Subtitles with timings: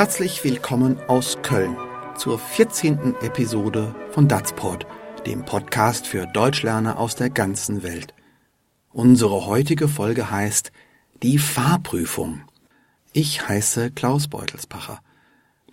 [0.00, 1.76] Herzlich willkommen aus Köln
[2.16, 3.16] zur 14.
[3.20, 4.86] Episode von Datsport,
[5.26, 8.14] dem Podcast für Deutschlerner aus der ganzen Welt.
[8.94, 10.72] Unsere heutige Folge heißt
[11.22, 12.40] Die Fahrprüfung.
[13.12, 15.02] Ich heiße Klaus Beutelspacher.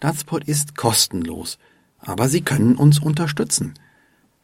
[0.01, 1.57] Datsport ist kostenlos,
[1.97, 3.75] aber Sie können uns unterstützen.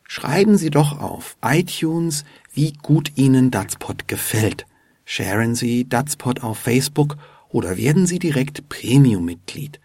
[0.08, 2.24] Schreiben Sie doch auf iTunes,
[2.54, 4.66] wie gut Ihnen Datspot gefällt.
[5.04, 7.18] Sharen Sie Datspot auf Facebook
[7.54, 9.80] oder werden Sie direkt Premium-Mitglied.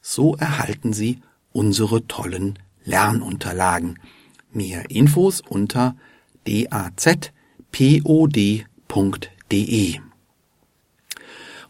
[0.00, 1.20] So erhalten Sie
[1.52, 3.98] unsere tollen Lernunterlagen.
[4.52, 5.96] Mehr Infos unter
[6.46, 7.32] dazpod.de.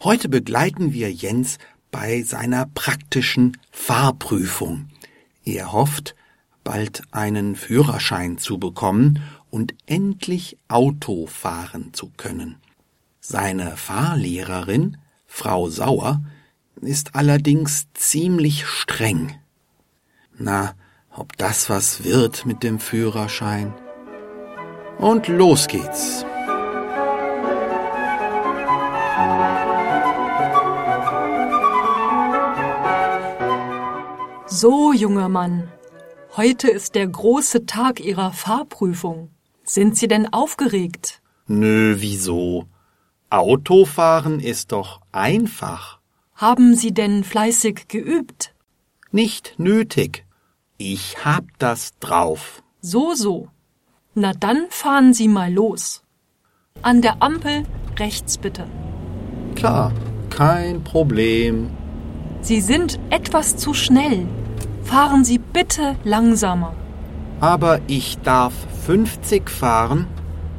[0.01, 1.57] Heute begleiten wir Jens
[1.91, 4.87] bei seiner praktischen Fahrprüfung.
[5.43, 6.15] Er hofft,
[6.63, 12.57] bald einen Führerschein zu bekommen und endlich Auto fahren zu können.
[13.19, 14.97] Seine Fahrlehrerin,
[15.31, 16.21] Frau Sauer,
[16.81, 19.39] ist allerdings ziemlich streng.
[20.37, 20.73] Na,
[21.15, 23.73] ob das was wird mit dem Führerschein?
[24.97, 26.25] Und los geht's.
[34.47, 35.69] So, junger Mann,
[36.35, 39.29] heute ist der große Tag Ihrer Fahrprüfung.
[39.63, 41.21] Sind Sie denn aufgeregt?
[41.47, 42.65] Nö, wieso?
[43.29, 45.99] Autofahren ist doch einfach.
[46.33, 48.55] Haben Sie denn fleißig geübt?
[49.11, 50.25] Nicht nötig.
[50.77, 52.63] Ich hab das drauf.
[52.81, 53.49] So, so.
[54.15, 56.01] Na dann fahren Sie mal los.
[56.81, 57.65] An der Ampel
[57.97, 58.65] rechts bitte.
[59.55, 59.91] Klar,
[60.29, 61.69] kein Problem.
[62.41, 64.25] Sie sind etwas zu schnell.
[64.83, 66.73] Fahren Sie bitte langsamer.
[67.41, 68.53] Aber ich darf
[68.85, 70.07] 50 fahren?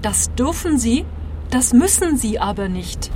[0.03, 1.05] Das dürfen Sie,
[1.51, 3.11] das müssen Sie aber nicht.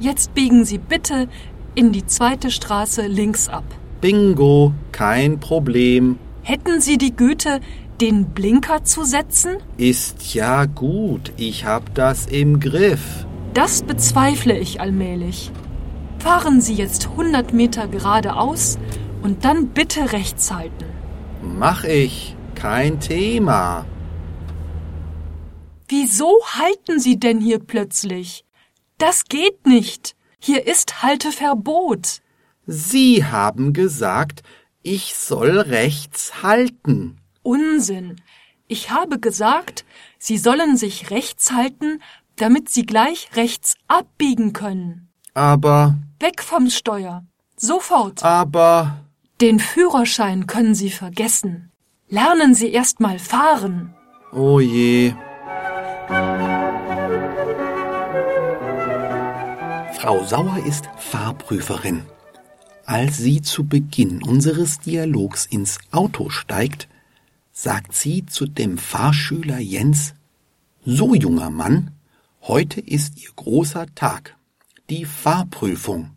[0.00, 1.28] Jetzt biegen Sie bitte
[1.74, 3.64] in die zweite Straße links ab.
[4.00, 6.18] Bingo, kein Problem.
[6.42, 7.60] Hätten Sie die Güte,
[8.00, 9.56] den Blinker zu setzen?
[9.76, 13.26] Ist ja gut, ich hab das im Griff.
[13.54, 15.50] Das bezweifle ich allmählich.
[16.20, 18.78] Fahren Sie jetzt 100 Meter geradeaus
[19.22, 20.84] und dann bitte rechts halten.
[21.42, 23.84] Mach ich, kein Thema.
[25.88, 28.44] Wieso halten Sie denn hier plötzlich?
[28.98, 30.14] Das geht nicht.
[30.38, 32.20] Hier ist Halteverbot.
[32.66, 34.42] Sie haben gesagt,
[34.82, 37.18] ich soll rechts halten.
[37.42, 38.20] Unsinn.
[38.66, 39.84] Ich habe gesagt,
[40.18, 42.02] Sie sollen sich rechts halten,
[42.36, 45.08] damit Sie gleich rechts abbiegen können.
[45.34, 47.24] Aber, Weg vom Steuer.
[47.56, 48.22] Sofort.
[48.22, 49.04] aber,
[49.40, 51.70] Den Führerschein können Sie vergessen.
[52.08, 53.94] Lernen Sie erst mal fahren.
[54.32, 55.14] oh je.
[59.98, 62.06] Frau Sauer ist Fahrprüferin.
[62.86, 66.88] Als sie zu Beginn unseres Dialogs ins Auto steigt,
[67.52, 70.14] sagt sie zu dem Fahrschüler Jens,
[70.82, 71.90] So junger Mann,
[72.40, 74.34] heute ist Ihr großer Tag,
[74.88, 76.12] die Fahrprüfung.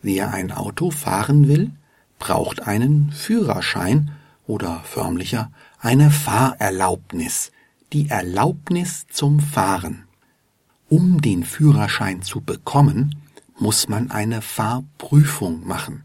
[0.00, 1.72] Wer ein Auto fahren will,
[2.18, 4.12] braucht einen Führerschein
[4.46, 7.52] oder förmlicher eine Fahrerlaubnis,
[7.92, 10.04] die Erlaubnis zum Fahren.
[10.88, 13.16] Um den Führerschein zu bekommen,
[13.58, 16.04] muss man eine Fahrprüfung machen.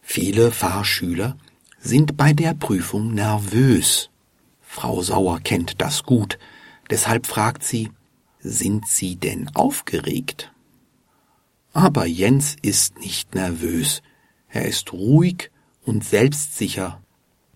[0.00, 1.36] Viele Fahrschüler
[1.78, 4.10] sind bei der Prüfung nervös.
[4.62, 6.38] Frau Sauer kennt das gut,
[6.90, 7.90] deshalb fragt sie,
[8.40, 10.52] sind Sie denn aufgeregt?
[11.72, 14.02] Aber Jens ist nicht nervös,
[14.48, 15.50] er ist ruhig
[15.84, 17.02] und selbstsicher.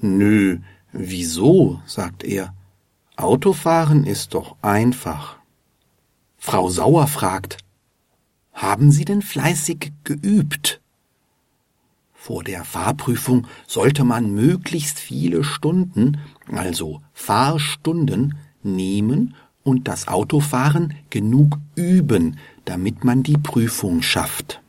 [0.01, 0.59] Nö,
[0.93, 1.81] wieso?
[1.87, 2.55] sagt er.
[3.23, 5.37] Autofahren ist doch einfach.
[6.39, 7.59] Frau Sauer fragt,
[8.53, 10.81] haben Sie denn fleißig geübt?
[12.13, 16.19] Vor der Fahrprüfung sollte man möglichst viele Stunden,
[16.53, 24.61] also Fahrstunden, nehmen und das Autofahren genug üben, damit man die Prüfung schafft.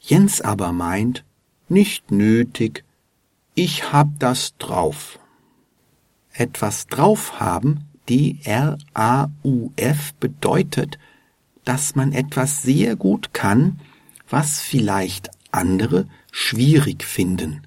[0.00, 1.24] Jens aber meint,
[1.68, 2.84] nicht nötig,
[3.54, 5.18] ich hab das drauf.
[6.36, 10.98] Etwas drauf haben, D-R-A-U-F, bedeutet,
[11.64, 13.80] dass man etwas sehr gut kann,
[14.28, 17.62] was vielleicht andere schwierig finden.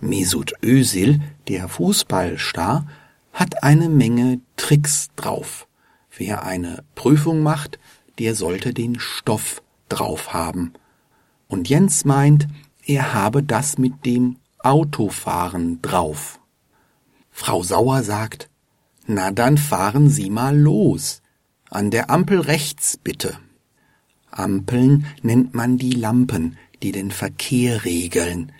[0.00, 2.88] Mesut Özil, der Fußballstar,
[3.32, 5.68] hat eine Menge Tricks drauf.
[6.10, 7.78] Wer eine Prüfung macht,
[8.18, 10.72] der sollte den Stoff drauf haben.
[11.46, 12.48] Und Jens meint,
[12.84, 16.40] er habe das mit dem Autofahren drauf.
[17.38, 18.48] Frau Sauer sagt,
[19.06, 21.20] na dann fahren Sie mal los.
[21.68, 23.38] An der Ampel rechts bitte.
[24.30, 28.52] Ampeln nennt man die Lampen, die den Verkehr regeln,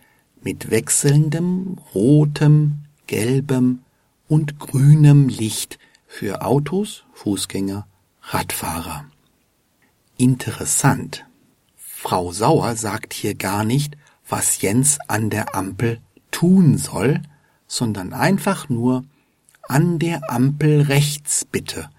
[0.43, 3.81] mit wechselndem rotem, gelbem
[4.29, 7.87] und grünem Licht für Autos, Fußgänger,
[8.25, 9.07] Radfahrer.
[10.19, 11.25] Interessant.
[11.77, 13.97] Frau Sauer sagt hier gar nicht,
[14.29, 15.99] was Jens an der Ampel
[16.31, 17.23] tun soll,
[17.67, 19.05] sondern einfach nur
[19.63, 21.91] an der Ampel rechts bitte.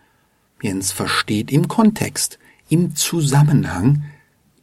[0.62, 4.04] Jens versteht im Kontext, im Zusammenhang,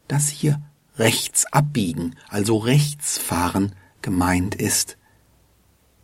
[0.08, 0.60] dass hier
[0.96, 3.72] rechts abbiegen, also rechts fahren
[4.02, 4.98] gemeint ist.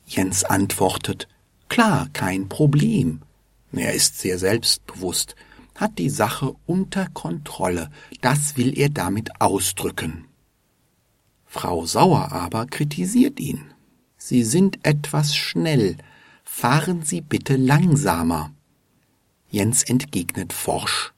[0.07, 1.29] Jens antwortet,
[1.69, 3.23] klar, kein Problem.
[3.73, 5.37] Er ist sehr selbstbewusst,
[5.77, 10.27] hat die Sache unter Kontrolle, das will er damit ausdrücken.
[11.47, 13.70] Frau Sauer aber kritisiert ihn.
[14.23, 15.97] Sie sind etwas schnell,
[16.45, 18.53] fahren Sie bitte langsamer.
[19.49, 21.13] Jens entgegnet forsch.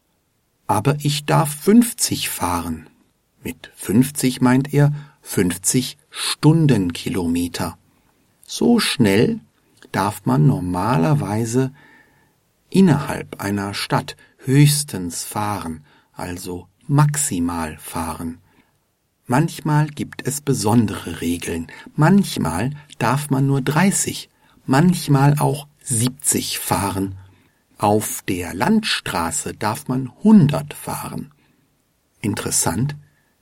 [0.69, 2.87] Aber ich darf fünfzig fahren.
[3.43, 7.77] Mit fünfzig meint er fünfzig Stundenkilometer.
[8.47, 9.41] So schnell
[9.91, 11.73] darf man normalerweise
[12.71, 18.39] innerhalb einer Stadt höchstens fahren, also maximal fahren.
[19.27, 24.29] Manchmal gibt es besondere Regeln, manchmal darf man nur 30,
[24.67, 27.17] manchmal auch 70 fahren.
[27.79, 31.31] Auf der Landstraße darf man 100 fahren.
[32.21, 32.97] Interessant,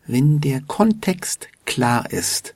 [0.06, 2.54] wenn der Kontext klar ist,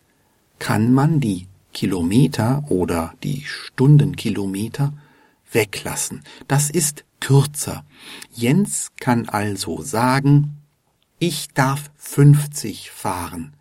[0.59, 4.93] kann man die Kilometer oder die Stundenkilometer
[5.51, 6.23] weglassen.
[6.49, 7.85] Das ist kürzer.
[8.33, 10.59] Jens kann also sagen,
[11.19, 13.55] ich darf 50 fahren.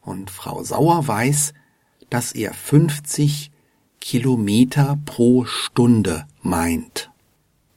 [0.00, 1.54] Und Frau Sauer weiß,
[2.10, 3.50] dass er 50
[4.00, 7.10] Kilometer pro Stunde meint.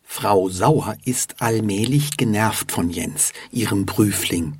[0.03, 4.59] Frau Sauer ist allmählich genervt von Jens, ihrem Prüfling.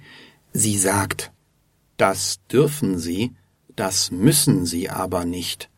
[0.54, 1.32] Sie sagt,
[1.98, 3.34] das dürfen Sie,
[3.76, 5.70] das müssen Sie aber nicht.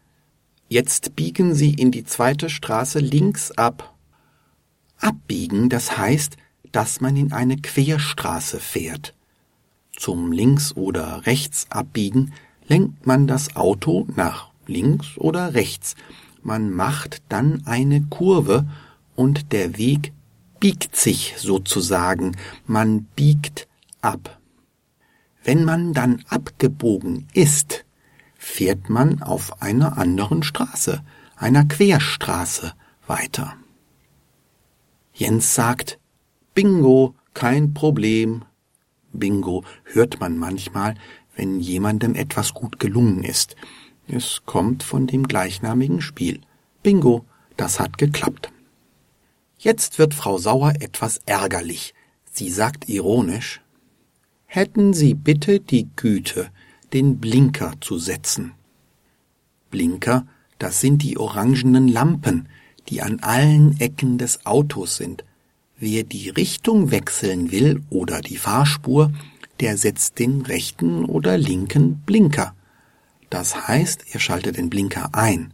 [0.67, 3.95] Jetzt biegen Sie in die zweite Straße links ab.
[4.97, 6.37] Abbiegen, das heißt,
[6.71, 9.13] dass man in eine Querstraße fährt.
[9.95, 12.33] Zum links oder rechts abbiegen
[12.67, 15.95] lenkt man das Auto nach links oder rechts.
[16.41, 18.65] Man macht dann eine Kurve
[19.15, 20.13] und der Weg
[20.59, 22.37] biegt sich sozusagen.
[22.65, 23.67] Man biegt
[24.01, 24.39] ab.
[25.43, 27.85] Wenn man dann abgebogen ist,
[28.37, 31.03] fährt man auf einer anderen Straße,
[31.35, 32.73] einer Querstraße
[33.07, 33.55] weiter.
[35.13, 35.98] Jens sagt,
[36.53, 38.43] Bingo, kein Problem.
[39.13, 40.95] Bingo hört man manchmal,
[41.35, 43.55] wenn jemandem etwas gut gelungen ist.
[44.07, 46.41] Es kommt von dem gleichnamigen Spiel.
[46.83, 47.25] Bingo,
[47.55, 48.51] das hat geklappt.
[49.57, 51.93] Jetzt wird Frau Sauer etwas ärgerlich.
[52.31, 53.61] Sie sagt ironisch,
[54.45, 56.49] Hätten Sie bitte die Güte,
[56.91, 58.53] den Blinker zu setzen.
[59.69, 60.25] Blinker,
[60.57, 62.49] das sind die orangenen Lampen,
[62.87, 65.23] die an allen Ecken des Autos sind,
[65.81, 69.13] Wer die Richtung wechseln will oder die Fahrspur,
[69.61, 72.53] der setzt den rechten oder linken Blinker.
[73.29, 75.53] Das heißt, er schaltet den Blinker ein.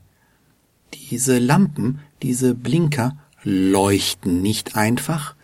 [0.95, 5.36] Diese Lampen, diese Blinker leuchten nicht einfach,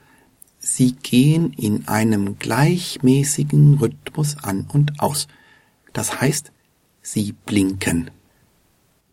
[0.57, 5.27] sie gehen in einem gleichmäßigen Rhythmus an und aus.
[5.93, 6.51] Das heißt,
[7.03, 8.09] sie blinken.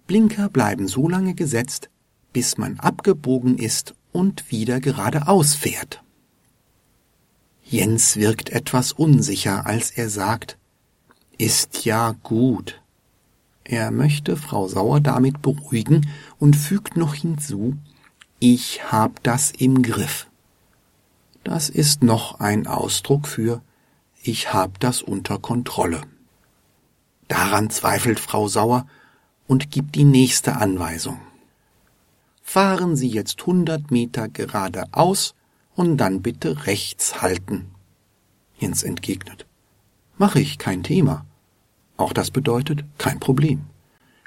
[0.07, 1.91] Blinker bleiben so lange gesetzt,
[2.33, 6.03] bis man abgebogen ist und wieder geradeaus fährt.
[7.63, 10.57] Jens wirkt etwas unsicher, als er sagt,
[11.37, 12.81] ist ja gut.
[13.65, 17.77] Er möchte Frau Sauer damit beruhigen und fügt noch hinzu,
[18.39, 20.27] ich hab das im Griff.
[21.45, 23.61] Das ist noch ein Ausdruck für
[24.23, 26.01] ich hab das unter Kontrolle.
[27.29, 28.87] Daran zweifelt Frau Sauer
[29.47, 31.21] und gibt die nächste Anweisung
[32.49, 35.35] fahren Sie jetzt hundert Meter geradeaus
[35.75, 37.75] und dann bitte rechts halten.
[38.59, 39.47] Jens entgegnet.
[40.17, 41.27] Mache ich, kein Thema.
[41.99, 43.67] Auch das bedeutet kein Problem.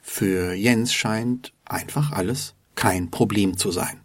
[0.03, 3.99] Für Jens scheint einfach alles kein Problem zu sein.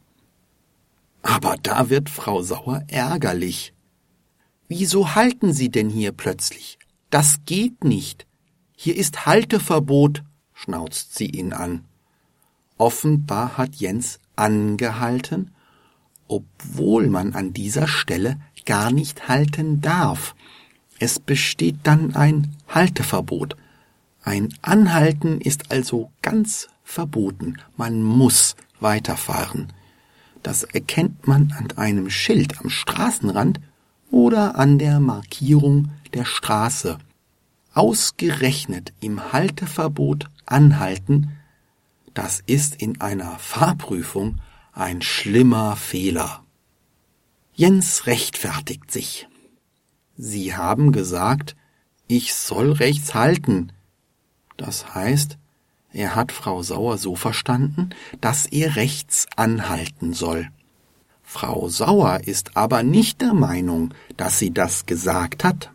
[1.20, 3.74] Aber da wird Frau Sauer ärgerlich.
[4.66, 6.78] Wieso halten Sie denn hier plötzlich?
[7.10, 8.26] Das geht nicht.
[8.74, 11.84] Hier ist Halteverbot, schnauzt sie ihn an.
[12.78, 15.52] Offenbar hat Jens angehalten,
[16.28, 20.34] obwohl man an dieser Stelle gar nicht halten darf.
[20.98, 23.56] Es besteht dann ein Halteverbot.
[24.22, 27.58] Ein Anhalten ist also ganz verboten.
[27.76, 29.72] Man muss weiterfahren.
[30.42, 33.60] Das erkennt man an einem Schild am Straßenrand
[34.10, 36.98] oder an der Markierung der Straße.
[37.74, 41.35] ausgerechnet im Halteverbot anhalten,
[42.16, 44.40] das ist in einer Fahrprüfung
[44.72, 46.42] ein schlimmer Fehler.
[47.52, 49.28] Jens rechtfertigt sich.
[50.16, 51.56] Sie haben gesagt,
[52.08, 53.70] ich soll rechts halten.
[54.56, 55.36] Das heißt,
[55.92, 57.90] er hat Frau Sauer so verstanden,
[58.22, 60.48] dass er rechts anhalten soll.
[61.22, 65.70] Frau Sauer ist aber nicht der Meinung, dass sie das gesagt hat.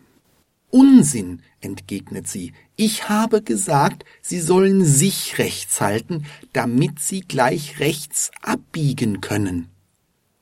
[0.70, 2.52] Unsinn, entgegnet sie.
[2.76, 9.68] Ich habe gesagt, Sie sollen sich rechts halten, damit Sie gleich rechts abbiegen können.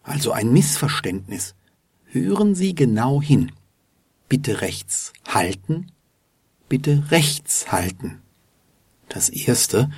[0.02, 1.54] Also ein Missverständnis.
[2.04, 3.52] Hören Sie genau hin.
[4.28, 5.90] Bitte rechts halten,
[6.68, 8.20] bitte rechts halten.
[9.08, 9.90] Das erste,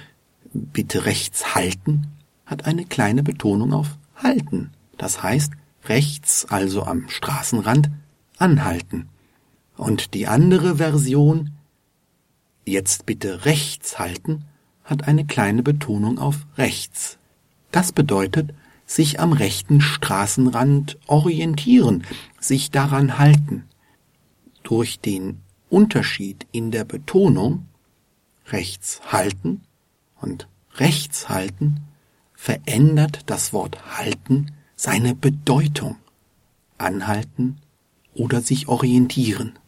[0.55, 2.07] bitte rechts halten,
[2.47, 4.71] hat eine kleine Betonung auf halten.
[4.97, 5.53] Das heißt,
[5.85, 7.91] rechts, also am Straßenrand,
[8.39, 9.09] anhalten.
[9.77, 11.51] Und die andere Version,
[12.65, 14.45] jetzt bitte rechts halten,
[14.85, 17.19] hat eine kleine Betonung auf rechts.
[17.71, 18.53] Das bedeutet,
[18.87, 22.05] sich am rechten Straßenrand orientieren,
[22.39, 23.65] sich daran halten.
[24.63, 25.41] Durch den
[25.71, 27.67] Unterschied in der Betonung
[28.49, 29.63] rechts halten
[30.21, 31.81] und rechts halten
[32.35, 35.97] verändert das Wort halten seine Bedeutung.
[36.77, 37.59] Anhalten
[38.15, 39.59] oder sich orientieren.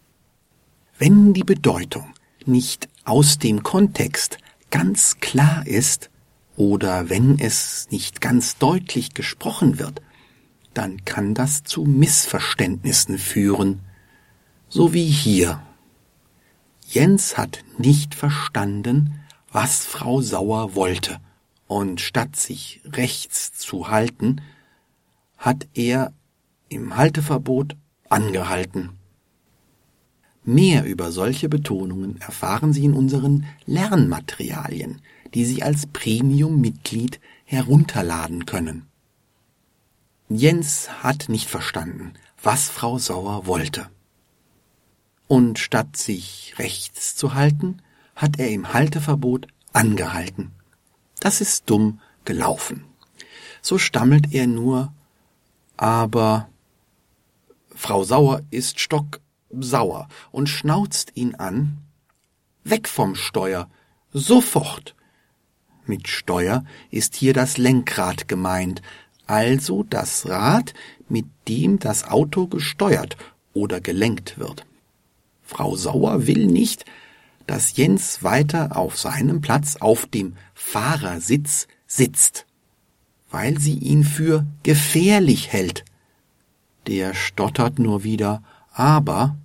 [0.98, 2.13] Wenn die Bedeutung
[2.46, 4.38] nicht aus dem Kontext
[4.70, 6.10] ganz klar ist
[6.56, 10.00] oder wenn es nicht ganz deutlich gesprochen wird,
[10.72, 13.80] dann kann das zu Missverständnissen führen,
[14.68, 15.62] so wie hier.
[16.86, 19.20] Jens hat nicht verstanden,
[19.50, 21.20] was Frau Sauer wollte,
[21.66, 24.42] und statt sich rechts zu halten,
[25.38, 26.12] hat er
[26.68, 27.76] im Halteverbot
[28.08, 28.98] angehalten.
[30.44, 35.00] Mehr über solche Betonungen erfahren Sie in unseren Lernmaterialien,
[35.32, 38.86] die Sie als Premium-Mitglied herunterladen können.
[40.28, 43.88] Jens hat nicht verstanden, was Frau Sauer wollte.
[45.28, 47.78] Und statt sich rechts zu halten,
[48.14, 50.52] hat er im Halteverbot angehalten.
[51.20, 52.84] Das ist dumm gelaufen.
[53.62, 54.92] So stammelt er nur,
[55.78, 56.48] aber
[57.74, 58.78] Frau Sauer ist
[59.54, 61.78] stocksauer und schnauzt ihn an.
[62.64, 63.68] Weg vom Steuer,
[64.12, 64.94] sofort.
[65.87, 68.80] Mit Steuer ist hier das Lenkrad gemeint,
[69.26, 70.73] also das Rad,
[71.08, 73.16] mit dem das Auto gesteuert
[73.52, 74.66] oder gelenkt wird.
[75.42, 76.87] Frau Sauer will nicht,
[77.46, 82.46] dass Jens weiter auf seinem Platz auf dem Fahrersitz sitzt,
[83.30, 85.84] weil sie ihn für gefährlich hält.
[86.87, 88.42] Der stottert nur wieder,
[88.73, 89.37] aber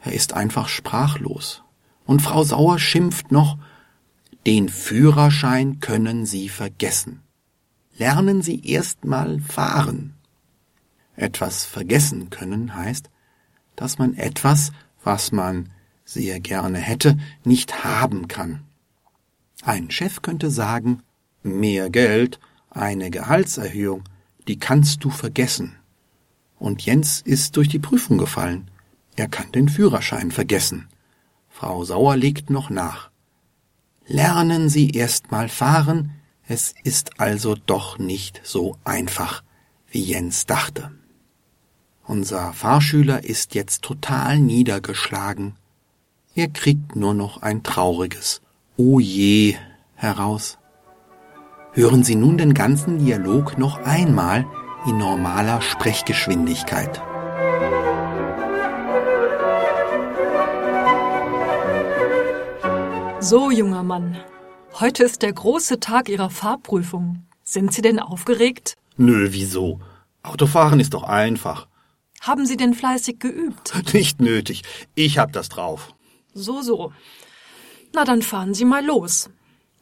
[0.00, 1.62] er ist einfach sprachlos.
[2.04, 3.58] Und Frau Sauer schimpft noch,
[4.46, 7.22] den Führerschein können Sie vergessen.
[7.98, 10.14] Lernen Sie erst mal fahren.
[11.16, 13.10] Etwas vergessen können heißt,
[13.76, 15.70] dass man etwas, was man
[16.04, 18.62] sehr gerne hätte, nicht haben kann.
[19.62, 21.02] Ein Chef könnte sagen,
[21.42, 22.38] mehr Geld,
[22.70, 24.04] eine Gehaltserhöhung,
[24.46, 25.74] die kannst du vergessen.
[26.58, 28.70] Und Jens ist durch die Prüfung gefallen.
[29.18, 30.86] Er kann den Führerschein vergessen.
[31.48, 33.10] Frau Sauer legt noch nach.
[34.06, 36.12] Lernen Sie erst mal fahren,
[36.46, 39.42] es ist also doch nicht so einfach,
[39.90, 40.92] wie Jens dachte.
[42.04, 45.56] Unser Fahrschüler ist jetzt total niedergeschlagen.
[46.36, 48.40] Er kriegt nur noch ein trauriges
[48.76, 49.56] Oh je
[49.96, 50.58] heraus.
[51.72, 54.46] Hören Sie nun den ganzen Dialog noch einmal
[54.86, 57.02] in normaler Sprechgeschwindigkeit.
[63.20, 64.16] So, junger Mann,
[64.78, 67.24] heute ist der große Tag Ihrer Fahrprüfung.
[67.42, 68.76] Sind Sie denn aufgeregt?
[68.96, 69.80] Nö, wieso?
[70.22, 71.66] Autofahren ist doch einfach.
[72.20, 73.72] Haben Sie denn fleißig geübt?
[73.92, 74.62] Nicht nötig.
[74.94, 75.94] Ich hab das drauf.
[76.32, 76.92] So, so.
[77.92, 79.30] Na, dann fahren Sie mal los.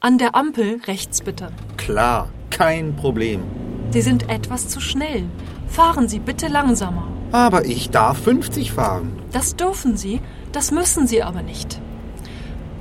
[0.01, 1.53] An der Ampel rechts bitte.
[1.77, 3.43] Klar, kein Problem.
[3.91, 5.29] Sie sind etwas zu schnell.
[5.69, 7.07] Fahren Sie bitte langsamer.
[7.33, 9.13] Aber ich darf 50 fahren.
[9.33, 10.21] Das dürfen Sie,
[10.53, 11.81] das müssen Sie aber nicht.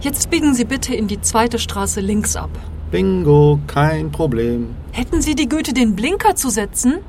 [0.06, 2.52] Jetzt biegen Sie bitte in die zweite Straße links ab.
[2.92, 4.76] Bingo, kein Problem.
[4.92, 7.00] Hätten Sie die Güte, den Blinker zu setzen?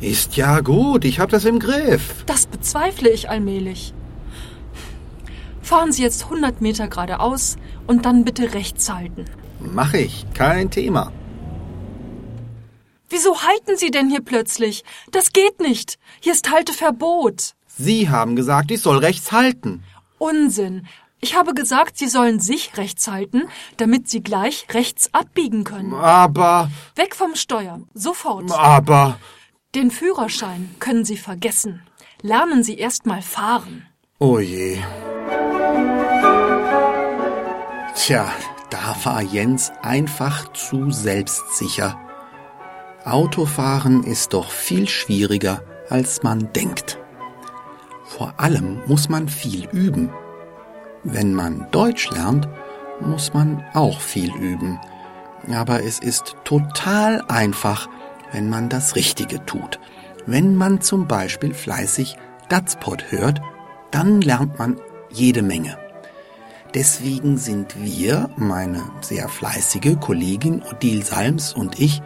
[0.00, 2.24] Ist ja gut, ich hab das im Griff.
[2.24, 3.92] Das bezweifle ich allmählich.
[5.60, 9.26] Fahren Sie jetzt 100 Meter geradeaus und dann bitte rechts halten.
[9.60, 11.12] Mach ich, kein Thema.
[13.10, 14.84] Wieso halten Sie denn hier plötzlich?
[15.10, 15.98] Das geht nicht.
[16.20, 17.52] Hier ist Halteverbot.
[17.66, 19.82] Sie haben gesagt, ich soll rechts halten.
[20.16, 20.86] Unsinn.
[21.20, 25.94] Ich habe gesagt, Sie sollen sich rechts halten, damit Sie gleich rechts abbiegen können.
[25.94, 28.50] Aber, Weg vom Steuer, sofort.
[28.52, 29.18] aber.
[29.74, 31.82] Den Führerschein können Sie vergessen.
[32.22, 33.86] Lernen Sie erst mal fahren.
[34.18, 34.78] Oh je.
[37.94, 38.30] Tja,
[38.70, 41.98] da war Jens einfach zu selbstsicher.
[43.04, 46.98] Autofahren ist doch viel schwieriger, als man denkt.
[48.04, 50.10] Vor allem muss man viel üben.
[51.04, 52.48] Wenn man Deutsch lernt,
[53.00, 54.80] muss man auch viel üben.
[55.52, 57.88] Aber es ist total einfach,
[58.32, 59.78] wenn man das Richtige tut.
[60.26, 62.16] Wenn man zum Beispiel fleißig
[62.48, 63.40] Datspot hört,
[63.90, 65.78] dann lernt man jede Menge.
[66.74, 72.02] Deswegen sind wir, meine sehr fleißige Kollegin Odile Salms und ich,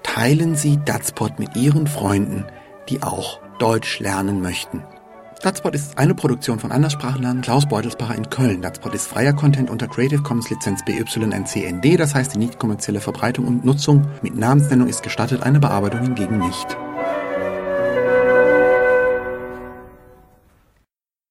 [0.03, 2.43] teilen Sie Datspot mit Ihren Freunden,
[2.89, 4.83] die auch Deutsch lernen möchten.
[5.41, 8.61] Datspot ist eine Produktion von Anderssprachenlernen Klaus Beutelsbacher in Köln.
[8.61, 13.45] Datspot ist freier Content unter Creative Commons Lizenz BYNCND, das heißt die nicht kommerzielle Verbreitung
[13.45, 16.77] und Nutzung mit Namensnennung ist gestattet, eine Bearbeitung hingegen nicht.